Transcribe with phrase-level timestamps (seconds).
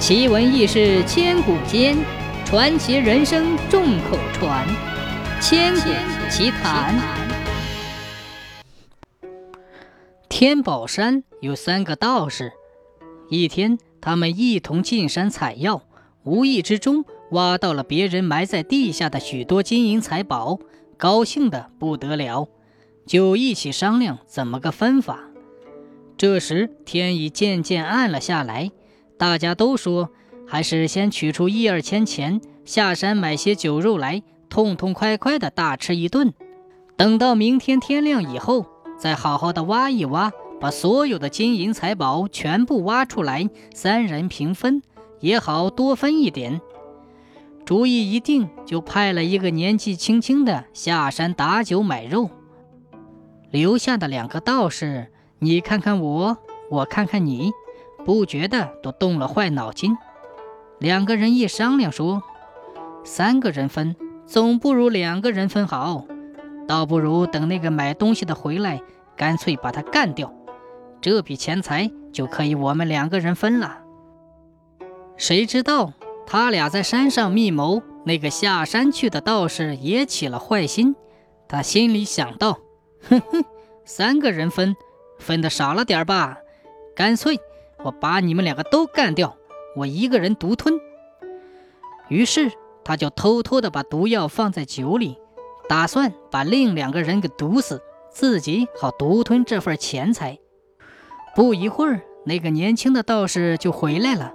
[0.00, 1.94] 奇闻异事千古间，
[2.46, 4.66] 传奇人生众口传。
[5.42, 5.90] 千古
[6.30, 6.98] 奇谈。
[10.26, 12.50] 天宝山有三个道士，
[13.28, 15.82] 一天，他们一同进山采药，
[16.24, 20.60] 无意之中挖到了别人埋在地下的许多金银财宝，
[20.96, 22.48] 高兴的不得了，
[23.06, 25.28] 就一起商量怎么个分法。
[26.16, 28.70] 这时天已渐渐暗了下来。
[29.20, 30.08] 大家都说，
[30.46, 36.32] 还是先取出一二千钱，下山买些酒肉来，痛痛快快的大吃一顿。
[36.96, 38.64] 等到明天天亮以后，
[38.98, 44.80] 再好好的挖一挖，把所有的金银财宝全部挖出来，三人平分，
[45.20, 46.58] 也好多分一点。
[47.66, 52.30] 主意一定，就派了一个年纪轻轻的下山打酒买肉。
[53.50, 55.08] 留下的两个道士，
[55.40, 56.38] 你看看我，
[56.70, 57.50] 我看看你。
[58.04, 59.96] 不觉得都动了坏脑筋，
[60.78, 62.22] 两个人一商量说
[63.04, 63.94] ：“三个人分
[64.26, 66.06] 总不如两个人分好，
[66.66, 68.80] 倒不如等那个买东西的回来，
[69.16, 70.32] 干脆把他干掉，
[71.00, 73.80] 这笔钱财就可以我们两个人分了。”
[75.16, 75.92] 谁知道
[76.26, 80.96] 他俩在山上密谋，那个下山去的道士也起了坏心，
[81.46, 82.58] 他心里想到
[83.06, 83.44] ：“哼哼，
[83.84, 84.74] 三个人分，
[85.18, 86.38] 分的少了点吧，
[86.96, 87.38] 干脆。”
[87.82, 89.36] 我把你们两个都干掉，
[89.76, 90.78] 我一个人独吞。
[92.08, 92.50] 于是
[92.84, 95.16] 他就偷偷的把毒药放在酒里，
[95.68, 100.38] 打算把另两个人给毒死，自己好独吞这份钱财。
[101.34, 104.34] 不一会儿，那个年轻的道士就回来了。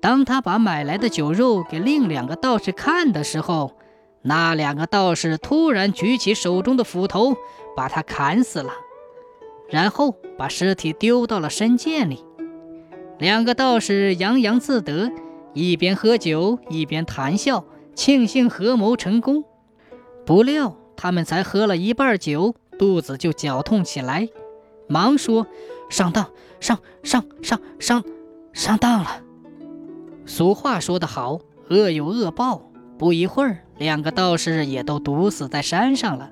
[0.00, 3.76] 当他把买来的酒肉给另两个道士看的时候，
[4.22, 7.34] 那两个道士突然举起手中的斧头，
[7.76, 8.72] 把他砍死了，
[9.68, 12.24] 然后把尸体丢到了深涧里。
[13.20, 15.12] 两个道士洋洋自得，
[15.52, 19.44] 一边喝酒一边谈笑，庆幸合谋成功。
[20.24, 24.26] 不料他们才喝了一半酒，肚子就绞痛起来，
[24.88, 25.46] 忙说
[25.90, 26.30] ：“上当，
[26.60, 28.02] 上上上上
[28.54, 29.22] 上当了。”
[30.24, 32.70] 俗话说得好，恶有恶报。
[32.96, 36.30] 不一会儿，两个道士也都毒死在山上了。